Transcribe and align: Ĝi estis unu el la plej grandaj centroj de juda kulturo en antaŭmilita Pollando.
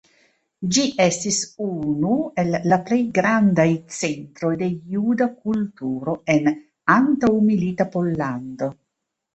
Ĝi 0.75 0.83
estis 1.03 1.37
unu 1.65 2.13
el 2.43 2.57
la 2.73 2.81
plej 2.87 2.99
grandaj 3.19 3.67
centroj 3.99 4.51
de 4.65 4.71
juda 4.97 5.29
kulturo 5.45 6.19
en 6.39 6.53
antaŭmilita 6.99 7.91
Pollando. 7.97 8.75